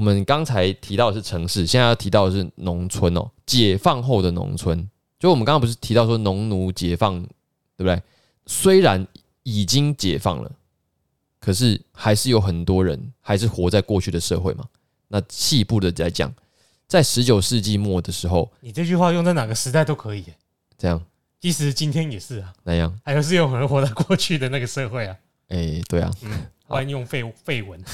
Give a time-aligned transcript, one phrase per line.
[0.00, 3.30] 我们刚才提到的是城市，现在要提到的是农村哦。
[3.44, 7.22] 解放后的农村，就我们刚刚不是提到说农奴解放，
[7.76, 8.00] 对不对？
[8.46, 9.06] 虽然
[9.42, 10.50] 已经解放了，
[11.38, 14.64] 可是还是有很多人还是活在过去的社会嘛。
[15.08, 16.32] 那细部的来讲，
[16.88, 20.24] 在十九世纪末的时候，你这句话用在哪个时代都可以，
[20.78, 21.04] 这样，
[21.38, 22.54] 即使今天也是啊。
[22.62, 22.98] 那样？
[23.04, 25.14] 还是有人活在过去的那个社会啊？
[25.48, 27.78] 哎，对啊，嗯，万用废废文。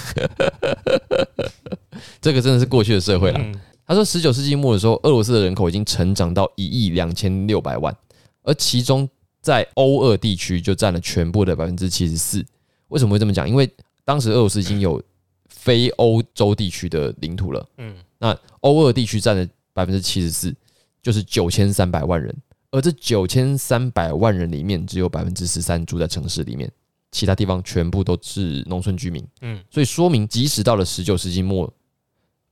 [2.27, 3.41] 这个真的是过去的社会了。
[3.87, 7.97] 他说，十九世纪末的时候，俄罗斯的人口已经成长到一亿两千六百万，
[8.43, 9.09] 而其中
[9.41, 12.45] 在欧俄地区就占了全部的百分之七十四。
[12.89, 13.49] 为什么会这么讲？
[13.49, 13.71] 因为
[14.05, 15.01] 当时俄罗斯已经有
[15.49, 17.65] 非欧洲地区的领土了。
[17.79, 20.53] 嗯，那欧俄地区占了百分之七十四，
[21.01, 22.35] 就是九千三百万人。
[22.73, 26.69] 而这九千三百万人里面，只有百分之十三住在城市里面。
[27.13, 31.73] 其他地方全部都是农村居民，嗯，所以说明，即使到了十九世纪末，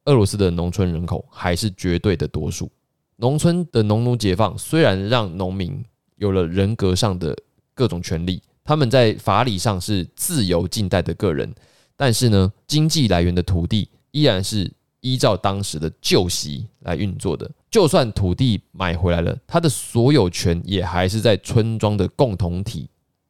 [0.04, 2.70] 俄罗斯的农村人口还是绝对的多数。
[3.16, 5.84] 农村的农奴解放虽然让农民
[6.16, 7.36] 有了人格上的
[7.74, 11.54] 各种权利，他们在法理上是自由近代的个人，
[11.96, 17.50] 但是呢，经济来源的土地依然是依照当时的旧习来运作的。
[17.70, 22.88] 就算土地买回来了，他的所有权也还是在村庄的共同体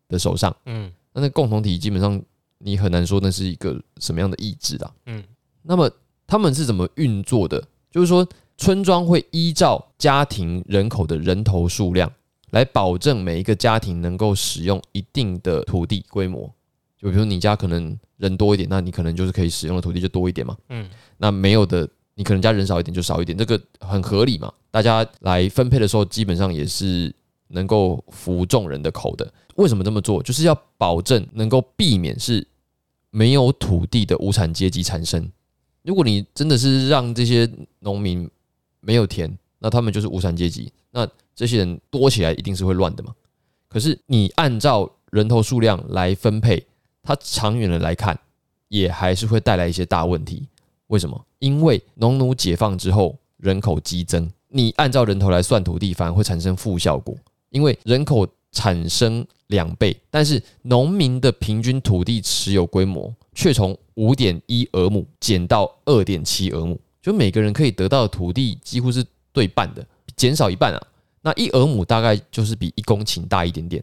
[0.08, 0.92] 的手上，嗯。
[1.12, 2.20] 那那共同体基本上
[2.58, 4.92] 你很难说那是一个什么样的意志啦。
[5.06, 5.22] 嗯，
[5.62, 5.88] 那么
[6.26, 7.62] 他们是怎么运作的？
[7.90, 12.10] 就是说村庄会依照家庭人口的人头数量
[12.50, 16.52] 来保证每一个家庭能够使用一定的土地规模。
[16.98, 20.56] 就比如你家可能人多一点，那你可能就是可以使用的土地就多一点嘛。
[20.68, 24.52] 嗯，那没有的，你可能家人少一点就少一点，这个很合理嘛。
[24.70, 27.14] 大家来分配的时候，基本上也是。
[27.48, 30.20] 能够服众人的口的，为什么这么做？
[30.22, 32.44] 就是要保证能够避免是
[33.10, 35.30] 没有土地的无产阶级产生。
[35.84, 37.48] 如果你真的是让这些
[37.80, 38.28] 农民
[38.80, 43.14] 没有田，那他们就是无产阶级，那这些人多起来一定是会乱的嘛。
[43.68, 46.66] 可是你按照人头数量来分配，
[47.02, 48.18] 它长远的来看，
[48.68, 50.48] 也还是会带来一些大问题。
[50.86, 51.24] 为什么？
[51.38, 57.14] 因为农奴解放之后人口激增，你按照人头来算土地，反而会产生负效果。
[57.50, 69.86] 因为人口产生两倍，但是农民的平均土地持有规模却从五点一俄亩减到二点七俄亩，就每个人可以得到的土地几乎是对半的，
[70.16, 70.86] 减少一半啊。
[71.22, 73.82] 那一俄亩大概就是比一公顷大一点点，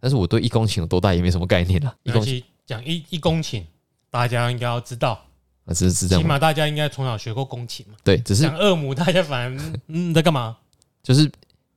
[0.00, 1.94] 但是我对一公顷有多大也没什么概念啦。
[2.02, 3.62] 一公顷讲一一公顷，
[4.10, 5.24] 大家应该要知道，
[5.66, 7.94] 啊，是是这样，起码大家应该从小学过公顷嘛。
[8.02, 10.56] 对，只是讲二亩，大家反而嗯在干嘛？
[11.02, 11.30] 就是。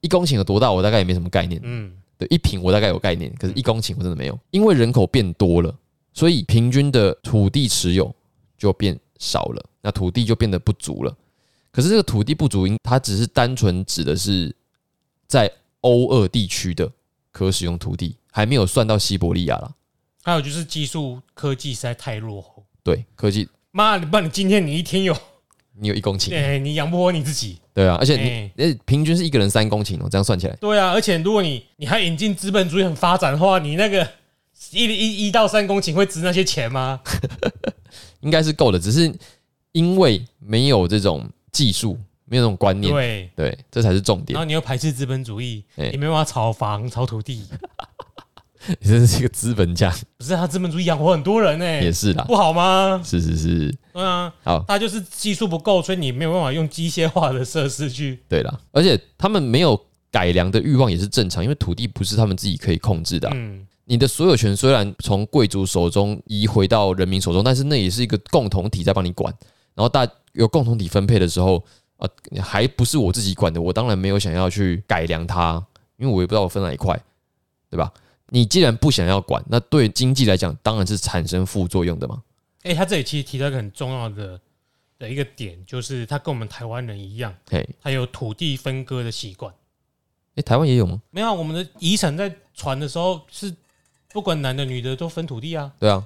[0.04, 0.72] 一公顷有多大？
[0.72, 1.62] 我大概也没什么概念。
[1.64, 4.40] 嗯，对，一平我大概有概念，可是一公顷我真的没有。
[4.50, 5.72] 因为人口变多了，
[6.14, 8.14] 所以平均的土地持有
[8.58, 11.16] 就变少了，那土地就变得不足了。
[11.72, 14.54] 可是这个土地不足，因它只是单纯指的是
[15.28, 15.52] 在
[15.82, 16.92] 欧二地区的
[17.32, 19.74] 可使用土地，还没有算到西伯利亚了。
[20.24, 22.64] 还有就是技术科技实在太落后。
[22.84, 25.16] 对，科技妈，你不然你今天你一天有。
[25.74, 27.58] 你有一公顷，哎，你养不活你自己。
[27.74, 30.56] 对啊，而且你，呃，平均是一个人三公顷哦，这样算起来。
[30.58, 34.08] 对啊，而且如果你你还引进资本主义很发展的话，你那个
[34.70, 37.02] 一一一到三公顷会值那些钱吗？
[38.22, 39.14] 应该是够的，只是
[39.72, 44.34] 因为没有这种技术，没有这种观念，对对，这才是重点。
[44.36, 47.46] 然后你又排斥资本主义，你没办法炒房、炒土地。
[48.80, 53.02] 你真是一个资本家，不是他资本主义养活很多人呢，也是啦，不好吗？
[53.04, 58.20] 是是是，对啊，好，他就是技术不够，所以你没有办法用机械化的设施去。
[58.30, 63.28] 对了，而且他们没有改良的欲望也是正常，因为土地不是他们自己可以控制的。
[63.34, 69.34] 嗯，你的所有权虽然从贵族手中移回到人民手中，但是那也是一个共同体在帮你管。
[69.74, 71.64] 然后大有共同体分配的时候，
[71.98, 72.10] 啊，
[72.42, 75.66] 还不是我自己管的，我当然没有想要去改良它，
[75.98, 77.02] 因为我也不知道我分哪一块，
[77.70, 77.92] 对吧？
[78.30, 82.24] 你既然不想要管，那对经济来讲当然是产生副作用的嘛。
[82.64, 84.40] 哎，他这里其实提到一个很重要的
[85.00, 89.54] 的一个点，就是他跟我们台湾人一样，哎，他有土地分割的习惯。
[90.36, 91.02] 哎，台湾也有吗？
[91.10, 93.54] 没有，我们的遗产在传的时候是
[94.14, 95.72] 不管男的女的都分土地啊。
[95.80, 96.06] 对啊，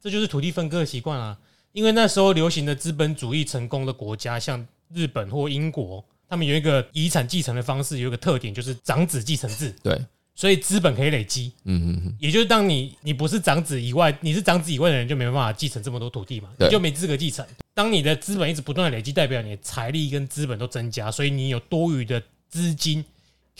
[0.00, 1.38] 这就是土地分割的习惯啊。
[1.72, 9.72] 因为那时候流行的资本主义成功的国家，像日本或英国，他们有一个遗产继承的方式，有一个特点就是长子继承制。
[9.82, 9.96] 对，
[10.34, 11.52] 所以资本可以累积。
[11.64, 12.16] 嗯嗯嗯。
[12.18, 17.46] 也就是当你你不是长子以外，你是长子以外的人，就没办法继承这么多土地嘛，你就没资格继承。
[17.72, 23.04] 当你的资本一直不断的累积，代表你的财力跟资本都增加，所以你有多余的资金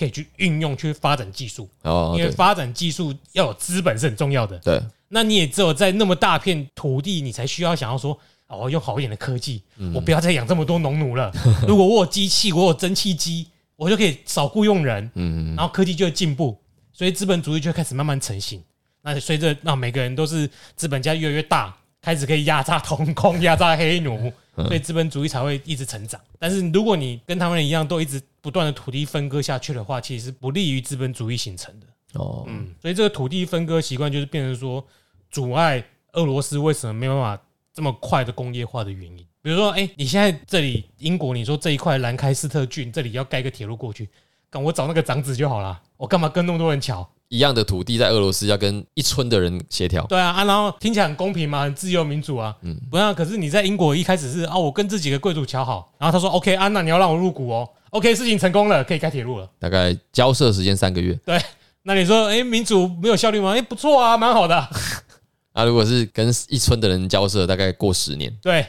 [0.00, 1.68] 可以去运用去发展技术。
[1.82, 2.16] 哦。
[2.18, 4.58] 因为发展技术要有资本是很重要的。
[4.58, 4.82] 对。
[5.08, 8.18] 那你也只有在那么大片土地，你才需要想要说。
[8.52, 9.62] 哦，用好一点的科技，
[9.94, 11.30] 我不要再养这么多农奴了。
[11.68, 15.04] 如果我有机器，我有蒸汽机，我就可以少雇佣人。
[15.14, 16.60] 嗯嗯，然后科技就会进步，
[16.92, 18.60] 所以资本主义就开始慢慢成型。
[19.02, 21.72] 那随着那每个人都是资本家越来越大，
[22.02, 26.20] 开始可以压榨童工、压榨黑奴，所以资本主义才会一直成长。
[26.36, 31.86] 但是如果你跟他们一样，都一直不断的土地分割下去的话，其实不利于资本主义形成的。
[32.14, 34.84] 哦，嗯，所以这个土地分割习惯就是变成说
[35.30, 37.40] 阻碍俄罗斯为什么没办法。
[37.72, 44.08] 这么快的工业化的原因，比如说，哎，你现在这里英国，你说这一块兰开斯特郡这里要盖个铁路过去，
[44.50, 47.06] 干我找那个长子就好了，我干嘛跟那么多人抢？
[47.28, 61.40] 一样的土地在俄罗斯要跟一村的人协调，对啊，啊，然后听起来很公平嘛，很自由民主啊，嗯，不啊，可是你在英国一开始是啊，我跟这几个贵族瞧好，然后他说 OK，安娜你要让我入股哦，OK，事情成功了，可以盖铁路了，大概交涉时间三个月，对，
[61.82, 63.52] 那你说，哎，民主没有效率吗？
[63.52, 64.68] 哎，不错啊，蛮好的。
[65.52, 68.64] 那如果是跟一村的人交涉，大概过十年，对，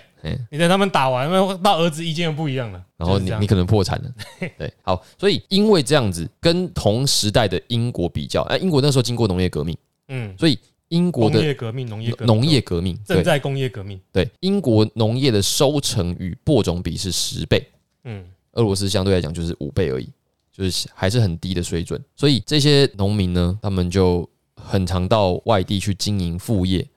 [0.49, 4.11] 你等他们打完，那到儿子意见又不一样了，然后你你可能破产了，
[4.57, 9.77] 对，好，所以因为这样子跟同时代的英国比较，哎，英国那时候经过农业革命，
[10.07, 10.57] 嗯，所以
[10.89, 17.65] 英国的农业革命、农业农业革命正在工业革命，对，英国农业的收成与播种比是十倍，
[18.03, 20.09] 嗯，俄罗斯相对来讲就是五倍而已，
[20.51, 24.29] 就是还是很低的水准，所以这些农民呢，他们就。
[24.63, 26.87] 很常到外地去经营副业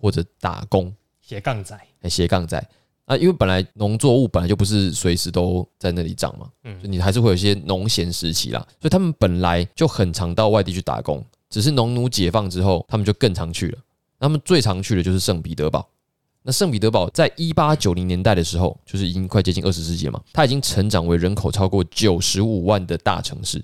[0.00, 0.90] 或者打工，
[1.20, 1.78] 斜杠仔，
[2.08, 2.58] 斜杠仔
[3.04, 3.14] 啊！
[3.14, 11.22] 因为本来农作物本来就不是随时都在那里长嘛，嗯，你还是会有一些农闲时期啦，所以他们本来就很常到外地去打工。
[11.50, 13.78] 只是农奴解放之后，他们就更常去了。
[14.18, 15.86] 他们最常去的就是圣彼得堡。
[16.42, 23.62] 那圣彼得堡在一八九零年代的时候，就是已经快接近二十世纪嘛，它已经成长为人口超过九十五万的大城市。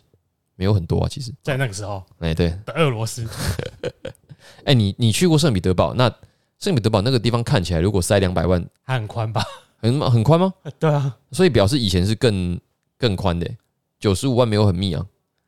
[0.58, 3.28] 没有很多啊，其实，在那个时候，哎，对，俄罗斯，
[4.64, 5.92] 哎，你你去过圣彼得堡？
[5.92, 6.10] 那
[6.58, 9.44] 圣彼得堡那个地方看起来，如果塞两百万，还很宽吧？
[9.82, 10.54] 很很宽吗？
[10.78, 12.58] 对啊，所以表示以前是更
[12.98, 13.46] 更宽的，
[14.00, 15.04] 九十五万没有很密啊。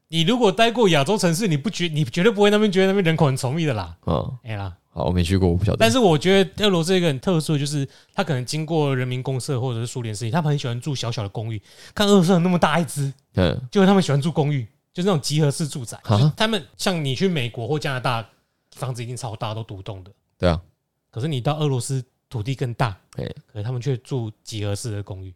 [0.08, 3.96] 你如果待过亚洲城市，你不觉你绝对不会那边觉得那边人口很稠密的啦。
[4.06, 5.78] 嗯，哎啦，好，我没去过，我不晓得。
[5.78, 11.62] 但是我觉得俄罗斯一个很特殊的，就是他可能经过人民公社或者是苏联时期，他们很喜欢住小小的公寓。
[11.94, 14.66] 看俄罗斯那么大一只，嗯，就是他们喜欢住公寓。
[14.90, 15.96] 就是那种集合式住宅，
[16.36, 18.28] 他们像你去美国或加拿大，
[18.74, 20.10] 房子一定超大，都独栋的。
[20.36, 20.60] 对啊，
[21.08, 23.22] 可是你到俄罗斯，土地更大，可
[23.60, 25.32] 是他们却住集合式的公寓，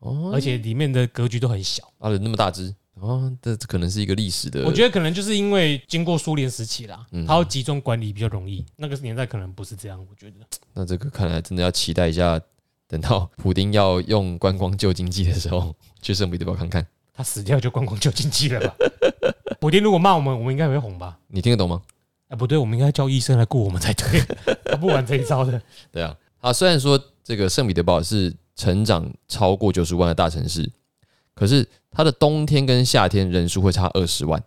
[0.00, 1.84] 哦，而且里面的格局都很小。
[1.98, 4.64] 啊，那么大只，哦，这可能是一个历史的。
[4.64, 8.64] 我觉得可能就是因为经过苏联时期啦，它要集中管理比较容易。
[8.76, 10.36] 那个年代可能不是这样，我觉得。
[10.74, 12.40] 那这个看来真的要期待一下，
[12.86, 16.86] 等到 普丁要用观光救经济的时候，去圣彼得堡看看。
[17.14, 18.76] 他死掉就观光救经济了吧？
[19.60, 21.18] 普丁如果骂我们，我们应该会红吧？
[21.26, 21.82] 你听得懂吗？
[22.28, 24.22] 啊，不对，我们应该叫医生来雇我们才对。
[24.64, 25.60] 他不玩这一招的。
[25.90, 30.70] 对啊，啊，虽然说这个圣彼得堡是成长超过九十万的大城市，
[31.34, 34.42] 可是它的冬天跟夏天人数会差二十万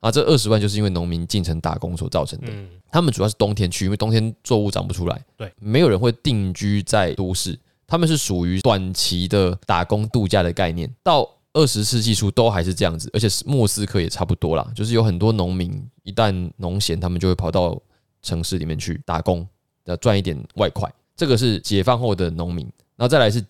[0.00, 0.10] 啊。
[0.10, 2.48] 这二十万就是因为农民进城打工所造成的。
[2.50, 5.24] 嗯，他们主要是冬天去，因为冬天作物长不出来。
[5.36, 10.92] 对，没有人会定居在都市，他们是属于短期的打工度假的概念。
[11.02, 17.80] 到二十世纪初都还是这样子，而且莫斯科也差不多啦，就是有很多农民一旦农闲，他们就会跑到
[18.22, 19.46] 城市里面去打工，
[19.84, 20.92] 要赚一点外快。
[21.16, 22.66] 这个是解放后的农民，
[22.96, 23.42] 然后再来是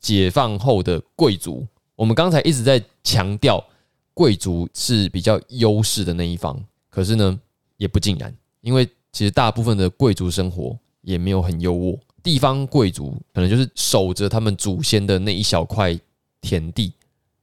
[0.00, 1.66] 解放后的贵族。
[2.02, 3.64] 我们刚才一直在强调
[4.12, 7.40] 贵族是比较优势的那一方，可是呢
[7.76, 15.96] 也不尽然，因为其实大部分的贵族生活也没有很优渥，地方贵族可能就是守着他们祖先的那一小块
[16.40, 16.92] 田地。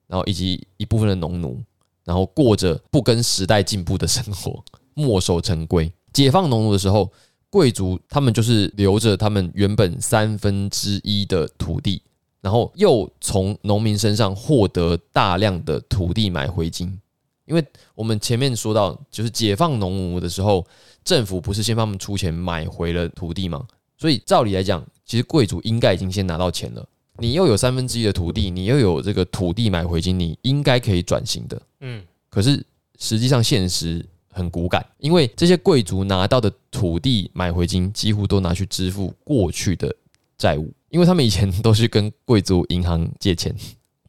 [0.08, 1.64] 然后以及一部分的农奴，
[2.04, 4.62] 然后过着不跟时代进步的生活，
[4.94, 5.90] 墨守成规。
[6.12, 7.10] 解放农奴的时候，
[7.50, 12.02] 贵族他们就是留着他们原本三分之一的土地，
[12.42, 17.00] 然后又从农民身上获得大量的土地买回金。
[17.46, 17.66] 因为
[17.96, 20.66] 我们前面说到，就是解放农奴的时候，
[21.04, 23.66] 政府不是先帮他们出钱买回了土地吗？
[23.98, 26.88] 所以照理来讲，其实贵族应该已经先拿到钱了。
[27.18, 31.62] 你又有三分之一的土地，你又有这个土地买回金，你应该可以转型的。
[31.82, 32.64] 嗯，可是
[33.00, 39.94] 实际上现实很骨感，因为这些贵族拿到的土地买回金几乎都拿去支付过去的
[40.38, 43.56] 债务，因为他们以前都是跟贵族银行借钱，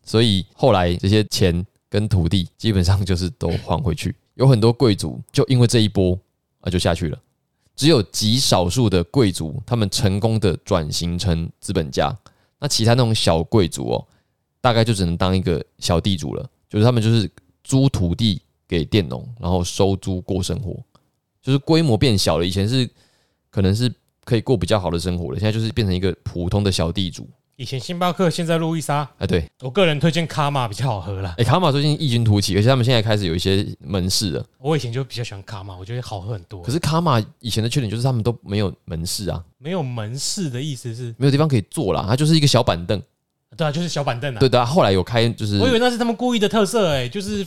[0.04, 4.14] 所以后来这些钱跟土地基本上就是都还回去。
[4.34, 6.18] 有很多贵族就因为这一波
[6.60, 7.18] 啊就下去了，
[7.76, 12.16] 只有极少数的贵族他们成功的转型成资本家，
[12.58, 14.06] 那其他那种小贵族哦，
[14.60, 17.30] 大概就只能当一个小地主了，就是他们就是
[17.62, 20.74] 租土地给佃农，然后收租过生活，
[21.42, 22.46] 就是规模变小了。
[22.46, 22.88] 以前是
[23.50, 23.92] 可能是
[24.24, 27.28] 可以过比较好的生活了，现在就是变成一个普通的小地主。
[27.56, 29.06] 以前星巴克，现在路易莎。
[29.18, 31.34] 哎，对我个人推荐卡玛比较好喝啦。
[31.36, 34.42] 哎，卡玛最近异军突起，而且他们现在开始有一些门市了。
[34.58, 36.62] 我以前就比较喜欢卡玛，我觉得好喝很多。
[36.62, 42.98] 可是卡玛以前的缺点就是他们都没有门市啊，没有门市的意思是没有地方可以坐啦，它就是一个小板凳。
[43.54, 44.38] 对啊，就是小板凳啊。
[44.38, 47.46] 对的啊，后来有开就是，我以为那是他们故意的特色，哎，就是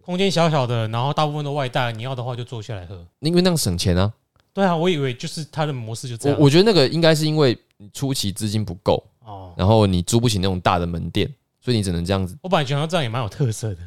[0.00, 3.06] 空间小小的，然后大部分都外带，你要的话就坐下来喝。
[3.20, 4.12] 因为那样省钱啊。
[4.54, 6.38] 对啊，我以为就是它的模式就这样。
[6.38, 7.56] 我我觉得那个应该是因为
[7.92, 11.26] 初期资金不够哦，然后你租不起那种大的门店，
[11.60, 12.36] 所以你只能这样子。
[12.42, 13.80] 我本来觉得这样也蛮有特色的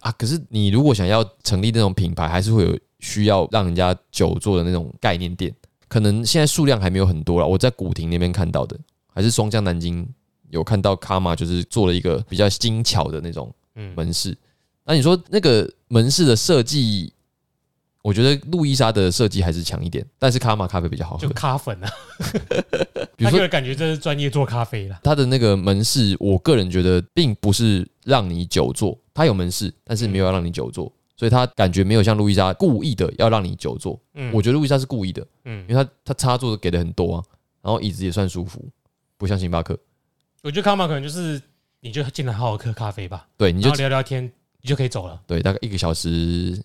[0.00, 5.54] 啊，可是你如果想要成立那种品牌，还是会有需要让人家久坐的那种概念店，
[5.88, 7.46] 可能现在数量还没有很多了。
[7.46, 8.78] 我在古亭那边看到的，
[9.14, 10.06] 还是松江南京
[10.50, 13.50] 有看到卡玛，就是做了一个比较精巧的那种
[13.94, 14.36] 门市。
[14.84, 17.12] 那你说那个门市的设计？
[18.02, 21.26] 我觉得路易莎的设计还是强一点，但是卡玛咖啡比较好喝。
[21.26, 21.90] 就咖粉啊，
[23.16, 24.98] 比如说感觉这是专业做咖啡了。
[25.02, 34.00] 它的那个门市，我个人觉得并不是让你久坐，它有门市，但是没有要让你久坐，所以它感觉没有像路易莎故意的要让你久坐。
[34.14, 37.24] 嗯，我觉得路易莎是故意的，嗯，因为它它插座给的很多啊，
[37.60, 38.66] 然后椅子也算舒服，
[39.18, 39.78] 不像星巴克。
[40.42, 41.38] 我觉得卡玛可能就是
[41.80, 44.32] 你就进来好好喝咖啡吧，对，你就聊聊天。
[44.62, 46.08] 你就可以走了，对，大概一个小时、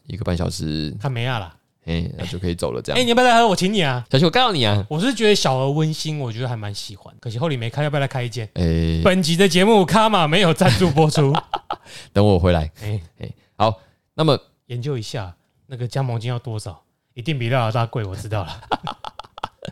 [0.07, 2.81] 一个半小时，看没啊啦，哎，那就可以走了。
[2.81, 3.47] 这样， 哎，你要不要来喝？
[3.47, 7.13] 我请你啊，小新，我告诉你啊，我是觉得小而温馨，我觉得还蛮喜欢。
[7.19, 8.49] 可惜后里没开，要不要来开一间？
[8.55, 11.33] 哎，本集的节目卡玛没有赞助播出，
[12.11, 12.71] 等我回来。
[12.81, 13.79] 哎哎，好，
[14.13, 15.35] 那么研究一下
[15.67, 16.83] 那个加盟金要多少，
[17.13, 18.61] 一定比廖老大贵，我知道了。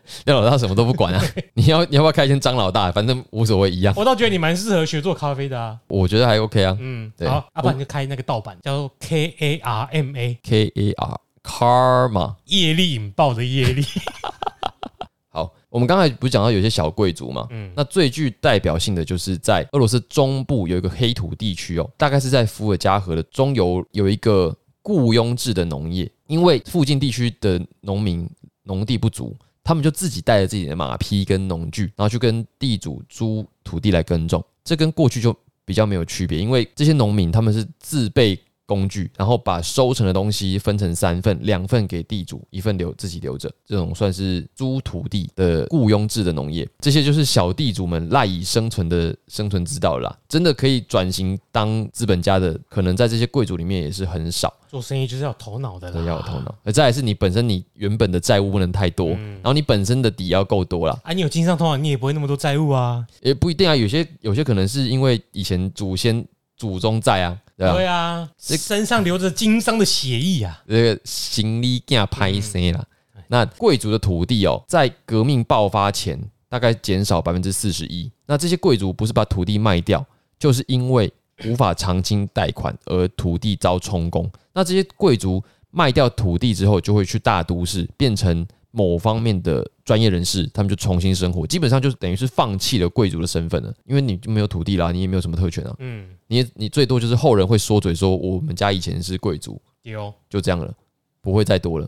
[0.26, 1.22] 廖老大什么都不管啊！
[1.56, 2.92] 你要你要不要开一间张老大？
[2.92, 3.94] 反正无所谓，一样。
[3.98, 5.78] 我倒觉得你蛮适合学做咖啡的啊。
[5.88, 6.78] 我觉得还 OK 啊。
[6.80, 7.28] 嗯，对。
[7.28, 13.84] 好，阿爸你就开那个盗版，叫做 K A R M A K A R Karma，业力引爆的业力。
[15.30, 17.48] 好，我们刚才不是讲到有些小贵族嘛？
[17.50, 28.30] 嗯，那最具代表性的就是在俄罗斯中部有一个黑土地区哦，大概是在伏尔加河的中游有一个雇佣制的农业，因为附近地区的农民
[28.64, 29.36] 农地不足。
[29.64, 34.44] 他们就自己带着自己的马匹跟农具，然后去跟地主租土地来耕种。
[34.64, 38.40] 这跟过去就比较没有区别，因为这些农民他们是自备。
[38.66, 43.52] 工具，然后把收成的东西分成三份，两份给地主，一份留自己留着。
[43.66, 50.16] 这种算是租土地的雇佣制的农业，这些就是小地主们赖以生存的生存之道啦。
[50.28, 54.54] 真的可以转型当资本家的，可能在这些贵族里面也是很少。
[54.70, 56.56] 做生意就是要头脑的，要有头脑。
[56.64, 61.00] 而再来是你本身你原本的债务不能太多，然后你本身的底要够多啦。
[61.04, 63.06] 啊，你有经商头脑，你也不会那么多债务啊。
[63.22, 66.26] 也不一定啊，有些有些可能是因为以前祖先
[66.58, 67.38] 祖宗在啊。
[67.58, 72.86] 对啊，身上流着经商的血意啊，这个行李架拍生了。
[73.28, 76.20] 那贵族的土地哦，在革命爆发前
[76.50, 78.12] 大概减少百分之四十一。
[78.26, 80.06] 那这些贵族不是把土地卖掉，
[80.38, 81.12] 就是因为
[81.46, 84.30] 无法偿清贷款而土地遭充公。
[84.54, 88.46] 那这些贵族卖掉土地之后，就会去大都市变成。
[88.76, 95.76] 某方面的专业人士，他们就重新生活，基本上就是等于是放弃了贵族的身份了，因为你就没有土地啦，你也没有什么特权啊。
[95.78, 100.74] 嗯，你你最多就是后人会说嘴说我们家以前是贵族，有就这样了，
[101.22, 101.88] 不会再多了。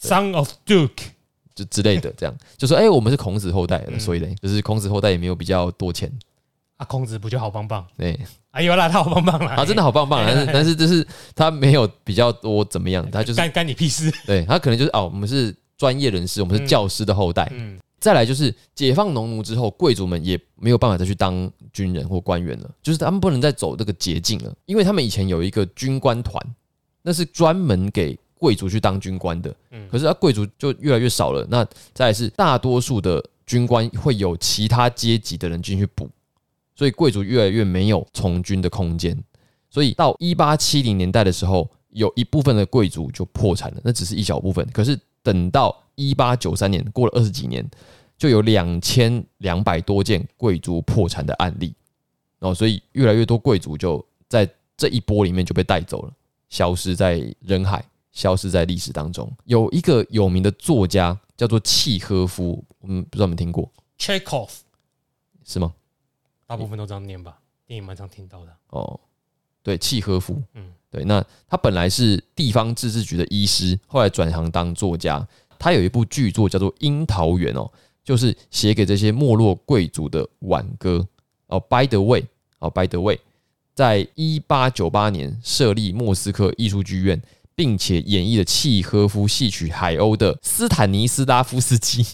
[0.00, 1.08] Son of Duke
[1.54, 6.10] 就之类的，这样就说哎，我们是孔子后代，所以呢，就是孔子后代也没有比较多钱
[6.78, 6.86] 啊。
[6.86, 7.86] 孔子不就好棒棒？
[7.98, 8.18] 对，
[8.52, 14.10] 哎呦啦，他好棒棒啦，他真的好棒棒，但是但是就是他没有比较多怎么样，他就是干干你屁事。
[14.24, 15.54] 对他可能就是哦，我们是。
[15.76, 17.50] 专业人士，我们是教师的后代。
[17.54, 26.40] 嗯，再来就是解放农奴之后，贵族们也没有办法再去当军人或官员了，就是他们不能再走这个捷径了，因为他们以前有一个军官团，
[27.02, 29.54] 那是专门给贵族去当军官的。
[29.70, 31.46] 嗯，可是啊，贵族就越来越少了。
[31.50, 36.08] 那再来是大多数的军官会有其他阶级的人进去补，
[36.76, 39.16] 所以贵族越来越没有从军的空间。
[39.70, 44.64] 所以到一八七零年代的时候，有一部分的贵族就破产了，那只是一小部分。
[44.72, 47.68] 可是等到一八九三年，过了二十几年，
[48.16, 51.74] 就有两千两百多件贵族破产的案例，
[52.38, 56.12] 然后所以越来越多贵族就在这一波里面就被带走了，
[56.48, 59.32] 消失在人海，消失在历史当中。
[59.44, 64.50] 有一个有名的作家叫做契诃夫，嗯，不知道有没有听过？Chekhov，
[65.44, 65.74] 是吗？
[66.46, 68.54] 大部分都这样念吧，电影蛮常听到的。
[68.68, 69.00] 哦，
[69.64, 75.26] 对，契诃夫，嗯嗯，对，那他本来是地方自治局的医师，后来转行当作家。
[75.58, 77.70] 他有一部剧作叫做《樱桃园》哦，
[78.04, 81.06] 就是写给这些没落贵族的挽歌
[81.46, 81.58] 哦。
[81.58, 82.24] By the way，
[82.58, 83.18] 哦，By the way，
[83.74, 87.22] 在一八九八年设立莫斯科艺术剧院，
[87.54, 92.04] 并且演绎了契诃夫戏曲《海鸥》的斯坦尼斯拉夫斯基，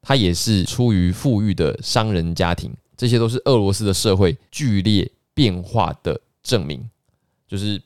[0.00, 6.88] 他也是出于富裕的商人家庭，这些都是俄罗斯的社会剧烈变化的证明。
[7.48, 7.82] 就是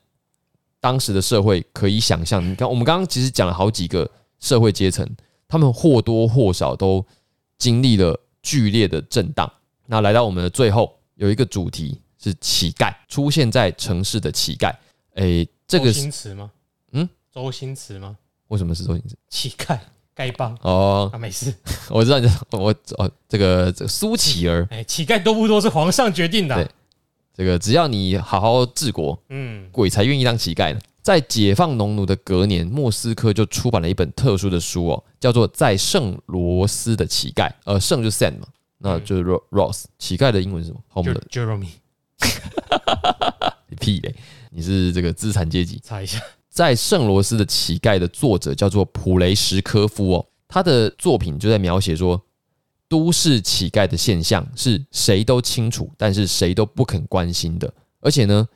[0.81, 5.09] 当时的社会可以想象，你看我们刚刚其实讲了好几个社会阶层，
[5.49, 7.05] 他们或多或少都
[7.57, 9.51] 经历了剧烈的震荡。
[9.87, 14.73] 那来到我们的最后，有一个主题是乞丐出现在城市的乞丐。
[15.15, 16.51] 诶、这个周是星驰吗？
[16.93, 18.17] 嗯，周星驰吗？
[18.47, 19.17] 为什么是周星驰？
[19.29, 19.79] 乞丐
[20.15, 21.53] 丐帮哦，啊，没事。
[21.91, 22.19] 我知道
[22.53, 26.71] 我哦，这个这个苏乞儿，哎，乞丐多不多是皇上决定的对。
[27.39, 30.81] 这个只要你好好治国，嗯，鬼才愿意当乞丐呢。
[31.01, 37.49] 在解放农奴的隔年，莫斯科就出版了一本特殊的书哦，叫做《在圣罗斯的乞丐》。
[37.65, 39.85] 呃，圣就是 Sam 嘛，那就是 Ro- Ross。
[40.01, 40.81] 乞丐的英文是什么？
[40.89, 41.69] 好，我就们的 Jeremy
[43.69, 44.13] 你 屁嘞！
[44.51, 45.81] 你是这个资产阶级。
[45.85, 46.21] 查一下。
[46.51, 52.21] 在圣罗斯的乞丐的作者叫做普雷什科夫哦，他的作品就在描写说，
[52.89, 57.73] 都市乞丐的现象是谁都清楚，但是谁都不肯关心的。
[58.01, 58.47] 而且呢，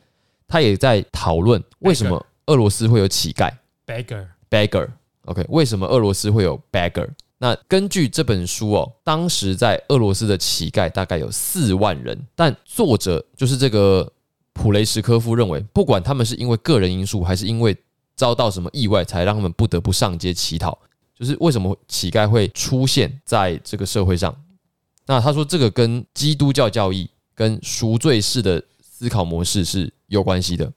[0.47, 3.51] 他也在讨论为什么俄罗斯会有乞丐
[3.85, 4.89] Beggar，（beggar）。
[5.25, 7.09] OK，为什么俄罗斯会有 beggar？
[7.37, 14.09] 那根据这本书哦，当时在俄罗斯的乞丐大概有四万人，但作者就是这个
[14.53, 17.75] 普雷什科夫认为，不管他们是因为个人因素，还是因为
[18.15, 20.79] 遭到什么意外，才让他们不得不上街乞讨，
[21.23, 24.35] 就是为什么乞丐会出现在这个社会上？
[25.05, 30.69] 那他说，这个跟基督教教义跟赎罪式的思考模式是有关系的。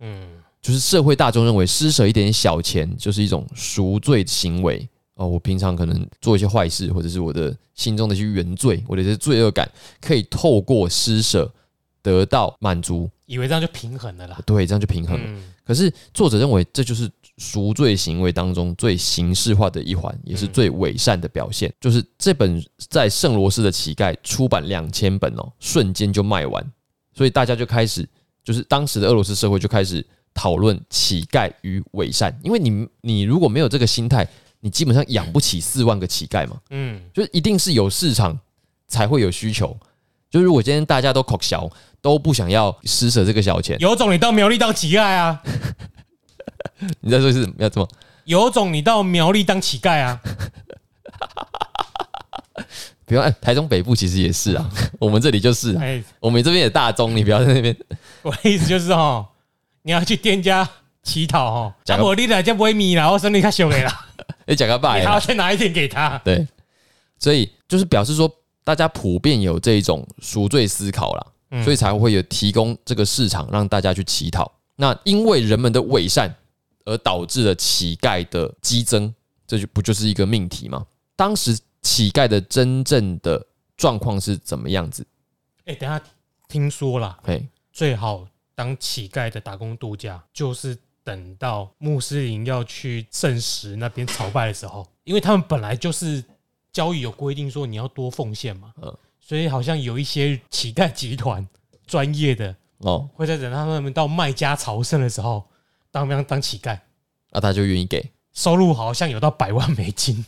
[0.00, 0.26] 嗯，
[0.62, 5.28] 就是社会大众认为施舍一点小钱就是一种赎罪行为哦。
[5.28, 9.70] 我平常可能做一些坏事，或者是我的心中的一些原罪，我的一些罪恶感，
[10.00, 11.50] 可以透过施舍
[12.02, 13.10] 得到满足。
[13.26, 14.40] 以为这样就平衡了啦。
[14.46, 15.26] 对，这样就平衡了。
[15.26, 21.72] 嗯，可是作者认为这就是赎罪行为当中最形式化的一环，也是最伪善的表现。
[21.80, 26.64] 就是这本在圣罗斯的乞丐出版两千本哦，瞬间就卖完，
[27.12, 28.08] 所以大家就开始，
[28.44, 34.26] 就是当时的俄罗斯社会就开始讨论乞丐与伪善，因为你你如果没有这个心态，
[34.60, 38.38] 你基本上养不起四万个乞丐嘛，嗯，就是一定是有市场
[38.86, 39.76] 才会有需求。
[40.30, 41.70] 就是如果今天大家都口小，
[42.00, 45.42] 都不想要施舍这个小钱，有种你到苗栗当乞丐啊！
[47.00, 47.88] 你在说是要怎么？
[48.24, 50.20] 有种你到苗栗当乞丐啊！
[53.06, 57.76] 比如，哎，台中北部其实也是啊， 我们这里就是啊，哎，我们这边也大中，你不要在那边。
[58.22, 59.26] 我的意思就是哦，
[59.82, 60.66] 你要去店家
[61.02, 64.06] 乞讨哦，讲个啊不，你来就不会米啦，我生你较俗的啦，
[64.46, 66.18] 哎，讲个拜你还要啦，再拿一点给他。
[66.24, 66.46] 对，
[67.18, 68.30] 所以就是表示说，
[68.64, 74.50] 大家普遍有这一种赎罪思考啦，嗯所以才会有提供这个市场让大家去乞讨。
[74.76, 76.34] 那因为人们的伪善
[76.84, 79.14] 而导致了乞丐的激增，
[79.46, 80.86] 这就不就是一个命题吗？
[81.16, 85.06] 当时乞丐的真正的状况是怎么样子？
[85.64, 86.02] 哎，等下
[86.48, 96.24] 听说啦，嘿，最好当乞丐的打工度假，就是等到穆斯林要去圣石那边朝拜的时候，因为他们本来就是
[96.72, 101.46] 交易有规定说你要多奉献嘛，嗯所以好像有一些乞丐集团
[101.86, 102.54] 专业的
[102.84, 105.44] 哦，会在等他们到卖家朝圣的时候，
[105.90, 106.78] 当当当乞丐，
[107.32, 110.24] 啊他就愿意给，收入好像有到百万美金，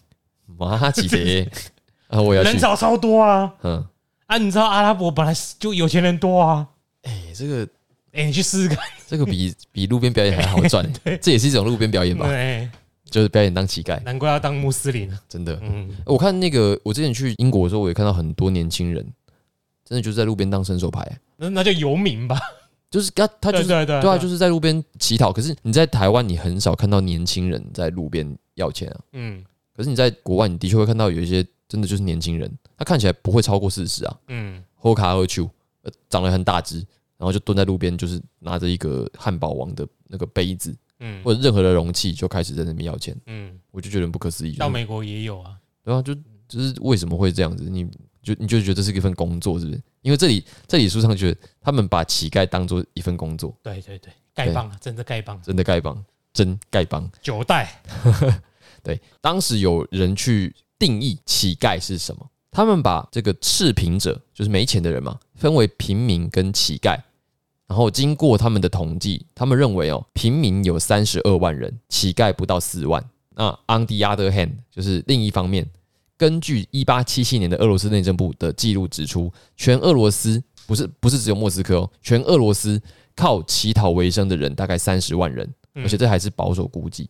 [0.47, 1.49] 妈几别
[2.09, 3.53] 啊，我也要去，人潮超多啊！
[3.63, 3.85] 嗯，
[4.27, 6.67] 啊，你知道阿拉伯本来就有钱人多啊，
[7.03, 7.69] 哎，这个
[8.13, 8.79] 哎、你去试试看。
[9.07, 10.91] 这个比 比路边表演还好赚，
[11.21, 12.27] 这也是一种路边表演吧？
[12.27, 12.67] 对，
[13.11, 15.13] 就是表演当乞丐，难怪要当穆斯林。
[15.29, 15.59] 真的。
[15.63, 19.07] 嗯，我看那个，我之前去英国的时候，我也看到很多年轻人，
[19.87, 22.39] 真的就是在路边当伸手牌，那那叫游民吧。
[22.91, 25.33] 就是他他就是对啊，就是在路边乞讨。
[25.33, 29.01] 可是你在台湾，你很少看到年轻人在路边要钱啊。
[29.13, 29.45] 嗯
[29.75, 35.49] 可是你在国外，你的确会看到有一些真的就是年轻人，他看起来不会超过四十啊，嗯，喝卡喝酒，
[35.83, 36.79] 呃长得很大只，
[37.19, 43.15] 然后就蹲在路边，就是拿着一个汉堡王的那个杯子嗯或者任何的容器，就开始在那边要钱。
[43.27, 44.57] 嗯，我就觉得很不可思议。
[44.57, 45.55] 到美国也有啊。
[45.85, 46.15] 对啊，就
[46.49, 47.69] 就是为什么会这样子？
[47.69, 47.87] 你
[48.27, 49.81] 就你就觉得这是一份工作，是不是？
[50.03, 57.09] 因为这里这里书上觉得他们把乞丐当做一份工作，对对对，丐帮啊，真的丐帮，真的丐帮，真丐帮。
[57.23, 57.81] 九代。
[58.83, 67.01] 对，当时有人去定义乞丐是什么，他们把这个赤贫者，就是没钱的人嘛，分为平民跟乞丐。
[67.69, 73.05] 然后经过他们的统计，他们认为哦，平民有三十二万人，乞丐不到四万。
[73.37, 75.69] 那 on the other hand，就是另一方面，
[76.17, 82.81] 根据一八七七年的俄罗斯内政部的记录指出，全俄罗斯不是不是只有莫斯科哦，全俄罗斯
[83.15, 87.09] 靠乞讨为生的人大概三十万人，而且这还是保守估计，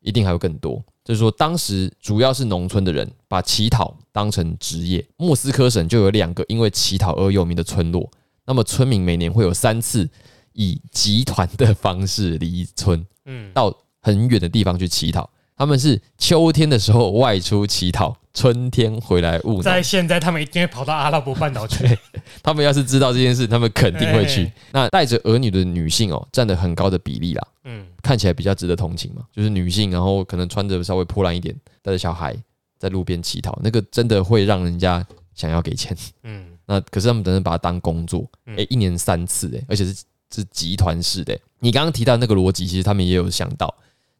[0.00, 0.82] 一定还有更多。
[1.04, 5.04] 就是说，当时主要是农村的人把乞讨当成职业。
[5.16, 8.08] 莫斯科省就有两个因为乞讨而有名的村落。
[8.46, 10.08] 那么村民每年会有三次
[10.52, 15.28] 以集团的方式离村，嗯，到很远的地方去乞讨。
[15.56, 19.62] 他们是秋天的时候外出乞讨，春天回来务农。
[19.62, 21.98] 在现在，他们一定会跑到阿拉伯半岛去。
[22.42, 24.50] 他们要是知道这件事，他们肯定会去。
[24.72, 27.46] 那带着儿女的女性哦，占了很高的比例啦。
[27.64, 32.36] 嗯，看起来比较值得同情嘛，就是女性，然后可能穿着稍微破烂一点，带着小孩
[32.78, 35.96] 在路边乞讨，那个真的会让人家想要给钱。
[36.22, 36.46] 嗯。
[36.64, 39.94] 那可是他们等人把它当工作，哎，一年三次，哎，而且是
[40.34, 41.38] 是集团式的。
[41.58, 43.72] 你刚刚提到那个逻辑，其实他们也有想到，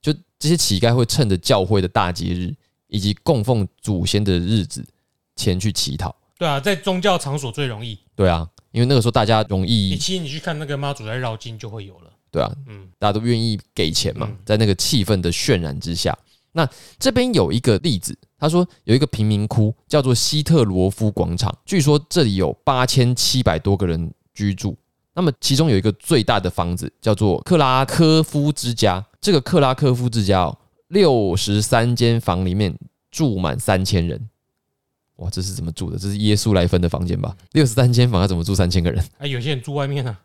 [0.02, 2.52] 就这些乞丐会趁着教会的大节日
[2.92, 4.86] 以及供奉祖先的日子
[5.34, 6.14] 前去乞讨。
[6.38, 7.98] 对啊，在宗教场所最容易。
[8.14, 9.90] 对啊，因为那个时候大家容易。
[9.90, 12.10] 你其实你去看那个妈祖在绕境就会有了。
[12.30, 16.16] 对啊，嗯，大家都愿意给钱嘛，在那个气氛的渲染之下。
[16.52, 24.76] 那这边有一个例子，他说有一个贫民窟叫做希特罗夫广场，据说这里有八千七百多个人居住。
[25.14, 30.58] 那么其中有一个最大的房子叫做克拉科夫之家，这个克拉科夫之家哦，
[30.92, 32.74] 六十三间房里面
[33.10, 34.28] 住满三千人。
[35.16, 35.98] 哇，这是怎么住的？
[35.98, 37.34] 这是耶稣来分的房间吧？
[37.52, 39.02] 六十三间房要怎么住三千个人？
[39.18, 40.16] 啊，有些人住外面呢，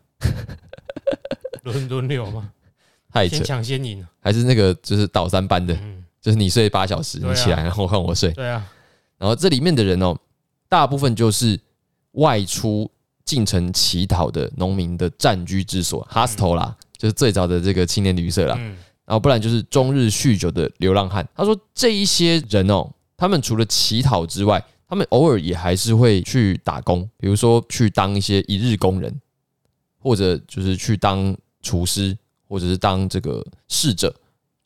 [1.62, 2.50] 轮轮流嘛，
[3.10, 5.76] 太先抢先赢，还是那个就是倒三班的。
[6.20, 8.30] 就是你睡八小时，你起来然后换我睡。
[8.32, 8.66] 对啊，
[9.16, 10.18] 然后这里面的人哦，
[10.68, 11.58] 大部分就是
[12.12, 12.90] 外出
[13.24, 18.58] 进城乞讨的农民的暂居之所，hostel 啦，就是最早的这个青年旅社啦。
[19.08, 21.26] 然后不然就是终日酗酒的流浪汉。
[21.34, 29.18] 他说这一些人哦，他们除了乞讨之外，他们偶尔也还是会去打工，比如说去当一些一日工人，
[29.98, 32.14] 或者就是去当厨师，
[32.46, 34.14] 或者是当这个侍者。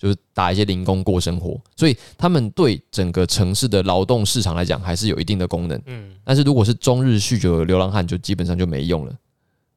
[0.03, 5.81] 就是打一些零工过生活，所以他们对整个城市的劳动市场来讲还是有一定的功能。
[5.87, 9.15] 嗯，但是如果是终日酗酒的流浪汉，就基本上就没用了。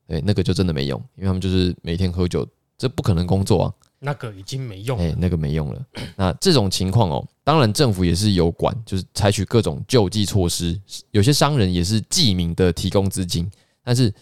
[0.08, 2.44] 对，那个就真的没用，因为他们就是每天喝酒，
[2.76, 3.74] 这不可能工作啊。
[4.00, 5.86] 那个已经没用，哎，那个没用了。
[6.16, 10.80] 那这种情况哦，当然政府也是有管，就是采取各种救济措施。
[11.12, 13.50] 有些商人也是记名的提供资金，
[13.84, 14.14] 但是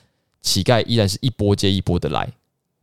[0.42, 2.32] 乞丐依然是一波接一波的来。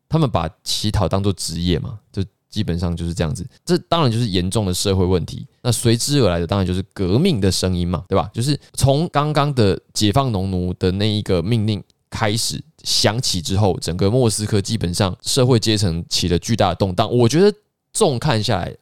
[0.09, 2.25] 他们把乞讨当做职业嘛，就。
[2.51, 5.47] 基本上就是这样子，这当然就是严重的社会问题。
[5.63, 8.29] 那随之而来的当然就是革命的声音嘛，对吧？
[8.35, 17.11] 就是从刚刚的解放农奴的那一个命令开始响起之后，整个莫斯科基本上社会阶层起了巨大的动荡。
[17.11, 17.57] 我觉得
[17.93, 18.77] 纵看下来，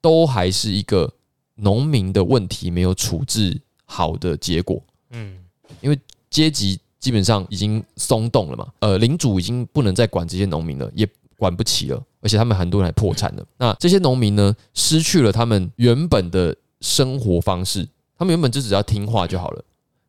[0.00, 1.12] 都还是一个
[1.56, 4.82] 农民的问题没有处置好的结果。
[5.10, 5.36] 嗯，
[5.80, 5.98] 因为
[6.30, 11.06] 阶级基本上已经松动了嘛，呃，领主已经不能再管这些农民了，也。
[11.40, 13.42] 管不起了，而且他们很多人还破产了。
[13.56, 17.88] 那这些农民呢，失去了他们原本的生活方式。
[18.18, 19.64] 他们原本就只要听话就好了，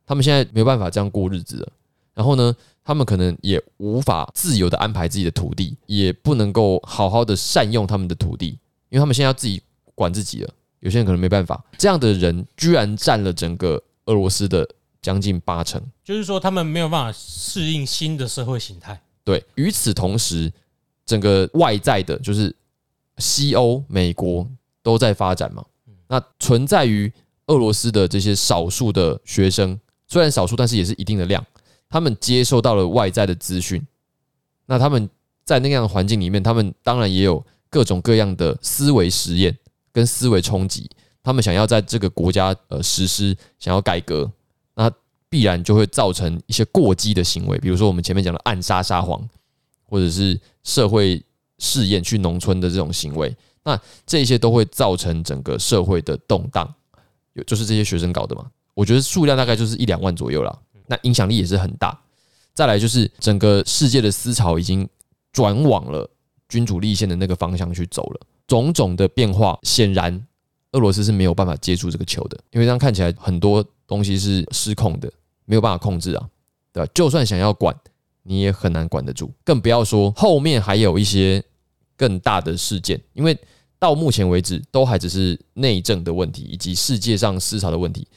[0.06, 1.72] 他们现在没有办法这样过日子了。
[2.14, 8.48] 然后呢，他们可能也无法自由的安排自己的土地，也不能够好好的善用他们的土地，
[8.90, 9.62] 因为他们现在要自己
[9.96, 10.54] 管自己了。
[10.80, 14.68] 有些人可能没办法，这样的人居然占了整个俄罗斯的
[15.02, 19.02] 将近八成，就是说他们没有办法适应新的社会形态。
[19.24, 20.52] 对，与此同时。
[21.04, 22.56] 整个外在的，就是
[23.18, 24.48] 西欧、美国
[24.82, 25.66] 都在发展嘛。
[26.08, 27.12] 那存在于
[27.48, 31.44] 俄罗斯的这些少数的学生，虽然少数，但是也是一定的量。
[31.92, 33.86] 他们接收到了外在的资讯，
[34.66, 35.08] 那他们
[35.46, 39.56] 在那样的环境里面，他们当然也有各种各样的思维实验
[39.92, 40.90] 跟思维冲击。
[41.22, 44.32] 他们想要在这个国家呃实施，想要改革，
[44.74, 44.92] 那
[45.30, 49.30] 必然就会造成一些过激的行为，比如说我们前面讲的暗杀沙皇。
[49.92, 51.22] 或者是社会
[51.60, 56.74] 试验去农村的这种行为，那这些都会造成整个社会的动荡，
[57.34, 58.50] 有就是这些学生搞的嘛？
[58.74, 60.60] 我觉得数量大概就是一两万左右了，
[60.92, 61.98] 那影响力也是很大。
[62.54, 64.88] 再来就是整个世界的思潮已经
[65.32, 66.08] 转往了
[66.50, 70.28] 君主立宪的那个方向去走了，种种的变化，显然
[70.74, 75.10] 俄罗斯是没有办法接住这个球的，因为这样看起来很多东西是失控的，
[75.46, 76.30] 没有办法控制啊，
[76.74, 76.92] 对吧？
[76.94, 77.76] 就算想要管。
[78.24, 81.44] 你也很难管得住，更不要说后面还有一些
[81.98, 83.36] 更大的事件，因为
[83.80, 88.08] 到目前为止都还只是内政的问题以及世界上思潮的问题。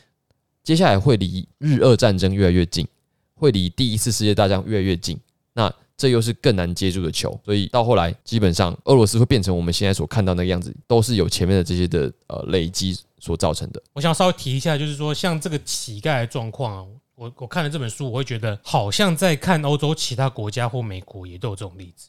[0.65, 2.89] 接下来会离日俄战争越来越近，
[3.35, 5.17] 会离第一次世界大战越来越近。
[5.53, 13.81] 那这又是更难接住的球，所以到后来基本上俄罗斯会变成我们现在所看到那个样子，都是有前面的这些的呃累积所造成的。
[13.93, 22.09] 我想稍微提一下，就是说像这个乞丐的状况啊，我我看了这本书，我会觉得好像在看欧洲其他国家或美国也都有这种例子，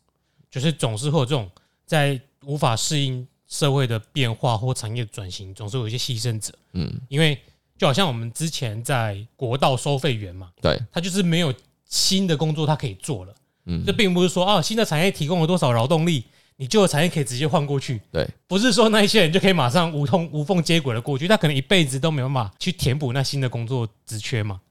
[0.49, 1.47] 就是总是会有这种
[1.85, 6.51] 在无法适应社会的变化或产业转型，总是有一些牺牲者。
[6.73, 7.37] 嗯，因为
[7.77, 11.53] 就好像我们之前在国道收费员嘛，对，他就是没有
[11.85, 13.33] 新的工作他可以做了。
[13.65, 13.83] 嗯。
[13.85, 16.23] 这并不是说啊，新的产业提供了多少劳动力，
[16.55, 24.61] 你旧的产业可以直接换过去，对，不是说那一些人就可以马上无痛无缝接轨的过去，他可能一辈子都没有办法去填补那新的工作职缺嘛。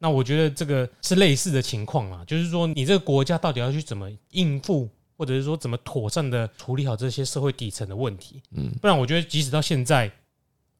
[0.00, 10.10] 那我觉得这个是类似的情况啊，就是说你这个国家到底要去怎么应付，或者是说怎么妥善的处理好这些社会底层的问题，嗯，不然我觉得即使到现在，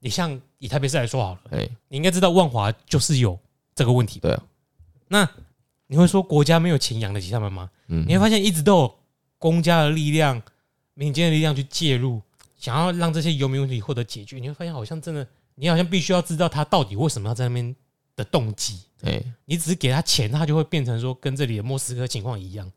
[0.01, 3.39] 你像以台北市来说好了，哎，你应该知道万华就是有
[3.75, 4.21] 这个问题。
[4.21, 4.43] 对啊，
[5.09, 5.29] 那
[5.87, 7.71] 你会说国家没有钱养得起他们吗？
[7.89, 8.95] 嗯你会发现一直都有
[9.39, 10.41] 公家的力量、
[10.95, 12.21] 民间的力量去介入，
[12.57, 14.39] 想要让这些游民问题获得解决。
[14.39, 17.75] 你会发现好像真的，你好像必须要知道他到底为什么要在那边
[18.15, 18.81] 的动机。
[19.03, 22.71] 哎，你只是给他钱，他就会变成说跟这里的莫斯科情况一样，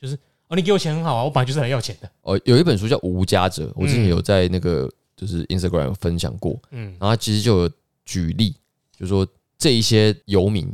[0.00, 2.10] 就是哦，你给我钱很好啊，我本来就是来要钱的。
[2.22, 7.70] 哦，有一本书叫《无家者》，我之前有在那个就是 Instagram 有分享过，嗯然后他其实就有
[8.04, 8.54] 举例，
[8.96, 9.26] 就是说
[9.58, 10.72] 这一些游民，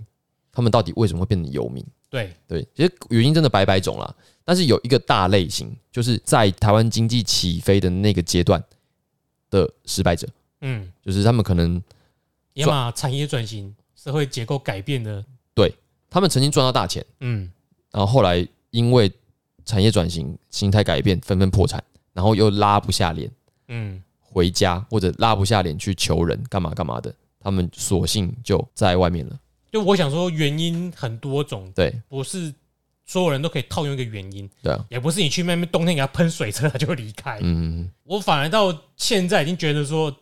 [0.53, 1.83] 他们到底为什么会变成游民？
[2.11, 4.15] 对，对，其实原因真的百百种啦。
[4.45, 8.63] 但是有一个大类型，就是在台湾经济起飞的那个阶段
[9.49, 10.29] 的失败者，
[10.61, 11.83] 嗯，就是他们可能
[12.53, 15.75] 要么产业转型、社会结构改变的，对
[16.11, 17.51] 他们曾经赚到大钱，嗯
[17.91, 19.11] 然后后来因为
[19.65, 23.31] 产业转型、形态改变，纷纷破产，然后又拉不下脸
[23.69, 24.03] 嗯，
[24.35, 29.39] 回家，或者拉不下脸去求人，干嘛干嘛的，他们索性就在外面了。
[29.71, 31.95] 就我想说，原因很多种，对。
[32.09, 32.53] 不是
[33.07, 37.39] 所有人都可以套用一个原因，对啊，也不是你去外面冬天给他喷水车他就会离开。
[37.43, 40.15] 嗯，我反而到现在已经觉得说，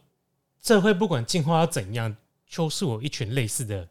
[0.62, 2.14] 社会不管进化到怎样，
[2.46, 3.88] 就是我一群类似的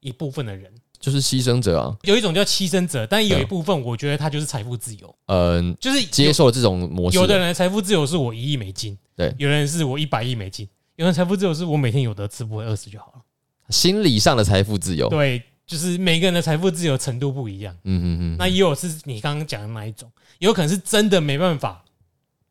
[0.00, 13.22] 一部分的人，就是牺牲者啊，有一种叫牺牲者，但有一部分我觉得他就是财富自由，嗯、就是接受了这种模式，有的人财富自由是我一亿美金，对有人是我一百亿美金，有人财富自由是我每天有得吃不会饿死就好了。
[13.70, 15.08] 心理上的财富自由。
[15.08, 17.74] 对，就是每个人的财富自由程度不一样。
[17.84, 21.84] 嗯嗯嗯，那也有是你刚刚讲的那一种，也有可能是真的没办法，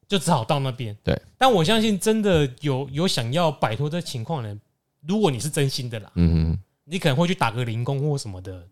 [0.08, 0.96] 就只好到那边。
[1.04, 4.60] 对，但我相信真的有有想要摆脱这情况的人，
[5.08, 8.68] 如果你是真心的啦，嗯嗯你可能会去打个零工或什么的，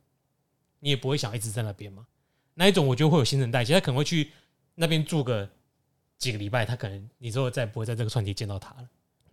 [0.80, 2.06] 你也不会想一直在那边嘛。
[2.56, 4.32] 那一种我觉得会有新陈代谢，他可能会去
[4.76, 5.48] 那边住个
[6.20, 8.88] 几个礼拜，他可能你之后再也不会在这个串题见到他了。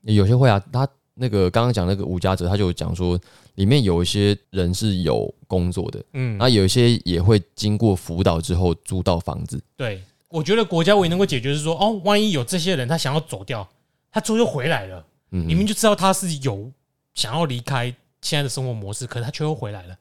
[0.05, 3.21] 嗯，有些会啊，他那个刚刚讲那个吴家者，他就讲说，
[3.57, 9.61] 里面有一些人是有工作的，嗯，那有一些也会经过辅导之后租到房子。
[9.77, 13.69] 对，我觉得国家唯一能够解决是说，哦，万一有这些人他想要走掉，
[14.11, 15.05] 他最后又回来了。
[15.33, 16.71] 嗯明明就知道他是有
[17.15, 19.97] 想要离开现在的生活模式，可是他却又回来了。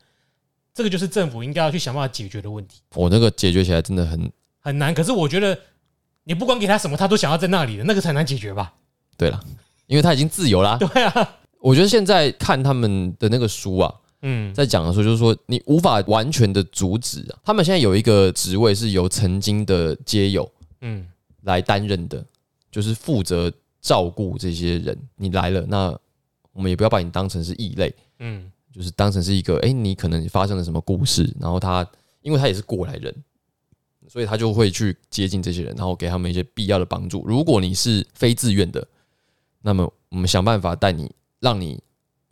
[0.71, 4.93] 这个就是政府应该要去想办法解决的问题，我那个解决起来真的很很难。
[4.93, 5.57] 可是我觉得，
[6.25, 8.73] 你不管给他什么，他都想要在那里的，那个才难解决吧？
[9.15, 9.39] 对了，
[9.87, 10.77] 因为他已经自由啦。
[10.77, 17.39] 对啊，我觉得现在看他们的那个书啊，嗯，在讲的时候，就是说你无法完全的阻止啊。
[17.45, 21.07] 他们现在有一个职位是由曾经的街友嗯，
[21.43, 22.25] 来担任的，
[22.71, 24.97] 就是负责照顾这些人。
[25.15, 25.97] 你来了，那
[26.51, 31.85] 我们也不要把你当成是异类，嗯，就是当成是一个，哎、你可能发生了什么故事，然后他，
[32.21, 33.15] 因为他也是过来人，
[34.07, 37.25] 所以他就会去接近这些人，然后给他们一些必要的帮助。
[37.25, 38.85] 如果你是非自愿的，
[39.61, 41.81] 那么我们想办法带你，让你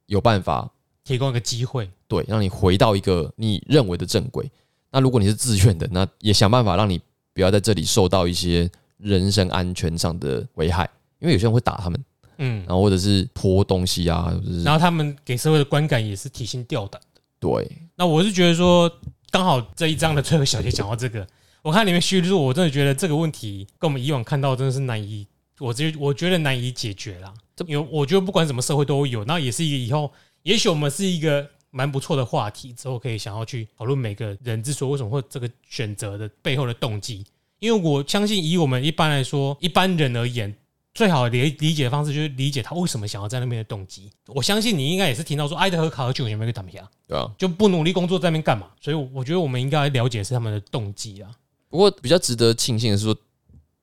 [0.06, 0.70] 有办法
[1.04, 4.50] 提供一个机会，对，让你回到一个你认为的正轨。
[4.92, 7.02] 那如果你是自愿的，那也想办法让你
[7.34, 10.88] 不要在这里受到一些人身安全上的危害，
[11.20, 12.06] 因为有些人会打他们，
[12.38, 17.22] 嗯然，后或者是泼东西啊，或者是然后他们给社会的观感也是提心吊胆的。
[17.40, 18.90] 对，那我是觉得说，
[19.32, 21.28] 刚好这一章的最后小节讲到这个，
[21.64, 25.26] 我看里面叙述，我真的觉得这个问题跟我们以往看到真的是难以，
[25.60, 27.34] 我觉我觉得难以解决啦。
[27.66, 37.26] 因为我觉得不管什么社会都有，那也是一个以后，也许我们是一个蛮不错的话题，之后可以想要去讨论每个人之所以为什么会这个选择的背后的动机。
[37.60, 40.54] 因为我相信，以我们一般来说一般人而言，
[40.94, 44.12] 最好理理解的方式就是理解他为什么想要在那边的动机。
[44.28, 46.86] 我相信你应该也是听到说，埃德和卡尔九有没有打呀？
[47.08, 47.32] 对啊。
[47.38, 48.68] 就不努力工作在那边干嘛？
[48.82, 51.32] 所以我觉得我们应该了解是他们的动机啊。
[51.74, 53.18] 不过比较值得庆幸的是说，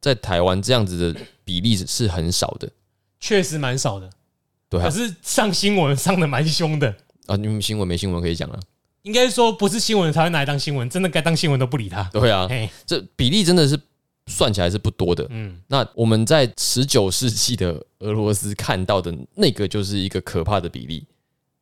[0.00, 2.70] 在台湾这样子的比例是很少的。
[3.18, 4.08] 确实蛮少的。
[4.68, 6.94] 对啊可，是上新闻上的蛮凶的。
[7.26, 8.60] 啊，你们新闻没新闻可以讲啊？
[9.02, 12.04] 应该说不是新闻才会拿来当新闻，真的该当新闻都不理他。
[12.12, 13.76] 对啊，嘿，这比例真的是
[14.28, 15.26] 算起来是不多的。
[15.30, 21.04] 嗯，那我们在十九世纪的俄罗斯看到的那个就是一个可怕的比例，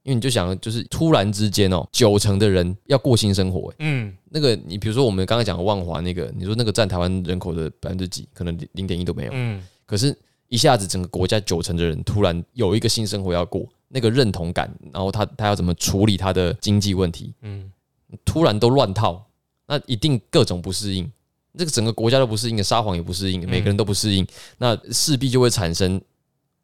[0.04, 10.16] 因为你就想，就是突然之间哦，九成的人要过新生活、欸，嗯，那个你比如说我们刚刚讲的万华那个，你说那个占台湾人口的百分之几，可能零点一都没有，嗯，可是
[10.48, 17.70] 一下子整个国家九成的人突然有一个新生活要过，那个认同感，然后他他要怎么处理他的经济问题，嗯，
[18.24, 19.22] 突然都乱套，
[19.66, 21.10] 那一定各种不适应，
[21.58, 26.00] 这个整个国家都不适应，沙皇也不适应，每个人都不适应，那势必就会产生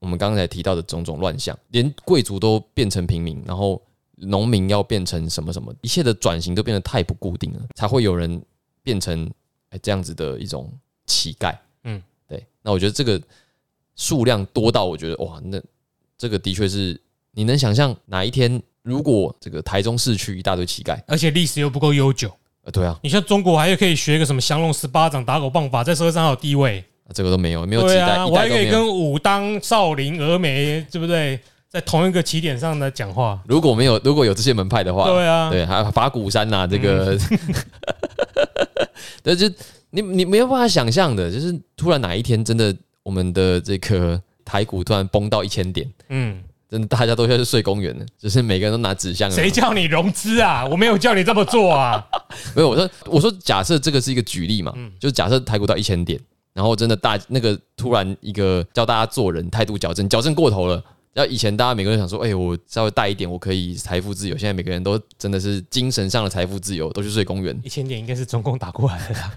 [0.05, 3.81] 我们刚才提到的种种乱象，连贵族都变成平民，然后
[4.17, 8.41] 农民要变成什么什么，一切的转型都变得太不固定了，才会有人
[8.83, 9.33] 变成
[9.71, 10.71] 哎这样子的一种
[11.07, 11.57] 乞丐。
[11.85, 13.19] 嗯，对，那我觉得这个
[13.97, 15.59] 数量多到我觉得哇，那
[16.19, 22.31] 这个的确是你能想象哪一天如果这个台中市区一大堆乞丐，而且历史又不够悠久。
[22.65, 26.85] 呃，对啊，你像中国还可以学个什么降龙十八掌、打狗棒法，在社会上还有地位。
[27.13, 28.71] 这个都没有，没有几代，啊，一我还可以。
[28.71, 31.39] 跟武当、少林、峨眉，对不对？
[31.69, 33.37] 在同一个起点上的讲话。
[33.49, 37.19] 如果没有如果有这些门派的话，对啊，对，还有法鼓山呐、这个，
[39.25, 39.51] 对，就
[39.91, 46.41] 你你没有办法想象的，就是突然哪一天真的我们的这个台股突然崩到一千点，嗯，
[46.71, 49.29] 真的大家都要去睡公园了，就是每个人都拿纸箱。
[49.29, 50.65] 谁叫你融资啊？
[50.65, 52.07] 我没有叫你这么做啊。
[52.55, 56.21] 没有，我说我说假设这个是一个举例嘛，嗯就是假设台股到一千点，
[56.55, 60.83] 然后真的大那个突然一个教大家做人态度矫正，矫正过头了。
[61.15, 64.37] 要以前大家每个人想说，哎、我稍微大一点，我可以财富自由。
[64.37, 69.33] 现在每个人都真的是精神上的财富自由，都去睡公园，一千点应该是中共打过来的啦。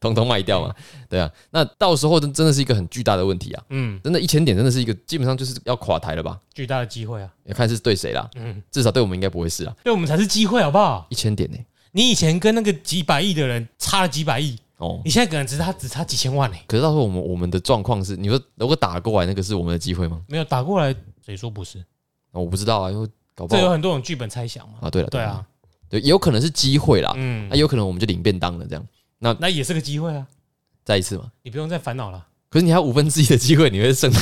[0.00, 0.74] 通通卖掉嘛。
[1.08, 3.64] 对啊，那到时候真真的是一个很巨大的问题啊！
[3.70, 6.38] 嗯，真的，一千点真的是一个基本上就是要垮台了吧？
[6.54, 7.28] 巨大的机会啊。
[7.44, 9.74] 要看是对谁啦，嗯，至少对我们应该不会是啊。
[9.84, 11.06] 对我们才是机会，好不好？
[11.10, 11.58] 一千点呢、
[11.92, 20.22] 你以前跟那个几百亿的人差了几百亿，哦，你现在可能只差只差几千万呢、可是到时候我们我们的状况是，你说如果打过来那个是我们的机会吗？
[20.28, 21.78] 没有打过来，谁说不是？
[22.32, 24.74] 哦我不知道啊，因为搞不这有好很多种剧本猜想嘛。
[24.82, 25.44] 啊，对了，对啊，
[25.88, 28.86] 对，有可能是机会啦，嗯那、，有可能我们就领便当了，这样
[29.18, 30.26] 那那也是个机会啊，
[30.84, 31.30] 再一次嘛。
[31.42, 34.20] 你不用再烦恼了，可是你还有五分之一的机会，你会胜到。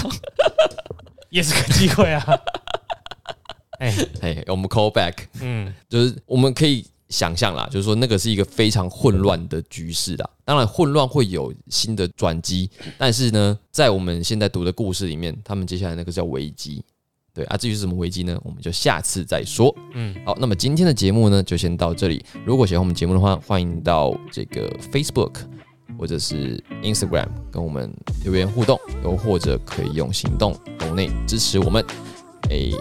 [1.28, 2.24] 也是个机会啊。
[3.78, 10.28] 哎，哎，我们 call back，嗯，就是我们可以想象啦，就是说那个是一个非常混乱的局势啦。
[10.44, 16.82] 当然，混乱会有新的转机，但是呢，在我们现在读的故事里面，他们接下来那个叫危机。
[17.32, 18.40] 对啊，至于是什么危机呢？
[18.42, 19.70] 我们就下次再说。
[19.92, 22.24] 嗯嗯，好，那么今天的节目呢，就先到这里。
[22.46, 25.34] 如果喜欢我们节目的话，欢迎到这个 Facebook
[25.98, 31.84] 或者是 Instagram 跟我们留言互动，又或者可以用行动抖内支持我们。
[32.48, 32.72] 诶、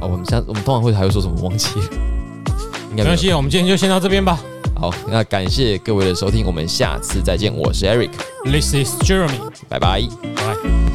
[0.00, 1.38] 好，我们下我们通常会还会说什么？
[1.42, 2.13] 忘记了，
[2.94, 4.38] 应该没关系，我们今天就先到这边吧。
[4.76, 7.52] 好，那感谢各位的收听，我们下次再见。
[7.52, 9.50] 我是 Eric，This is Jeremy。
[9.68, 10.93] 拜拜。